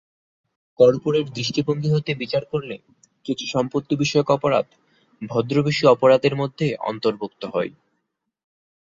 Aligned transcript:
Corporate 0.79 1.27
দৃষ্টিভঙ্গি 1.29 1.89
হতে 1.91 2.11
বিচার 2.15 2.43
করলে 2.45 2.75
কিছু 3.25 3.45
সম্পত্তি 3.47 3.93
বিষয়ক 3.95 4.27
অপরাধ 4.29 4.65
ভদ্রবেশী 5.21 5.83
অপরাধের 5.87 6.33
মধ্যে 6.35 6.67
অন্তর্ভুক্ত 6.81 7.41
হয়। 7.53 7.71